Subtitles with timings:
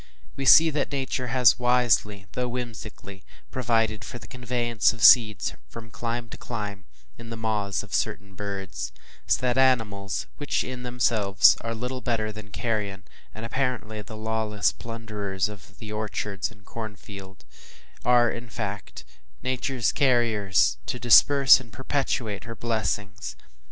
[0.35, 5.91] We see that Nature has wisely, though whimsically provided for the conveyance of seeds from
[5.91, 6.85] clime to clime,
[7.19, 8.91] in the maws of certain birds;
[9.27, 13.03] so that animals, which, in themselves, are little better than carrion,
[13.35, 17.45] and apparently the lawless plunderers of the orchard and the corn field,
[18.03, 19.03] are, in fact,
[19.43, 23.35] Nature’s carriers to disperse and perpetuate her blessings.